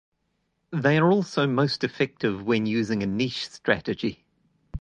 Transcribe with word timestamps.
They 0.71 0.97
are 0.97 1.11
also 1.11 1.45
most 1.45 1.83
effective 1.83 2.41
when 2.43 2.65
using 2.65 3.03
a 3.03 3.05
niche 3.05 3.47
strategy. 3.47 4.25